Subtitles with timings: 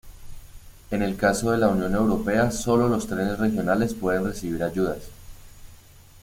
[0.89, 4.97] En el caso de la Unión Europea sólo los trenes regionales pueden recibir ayudas.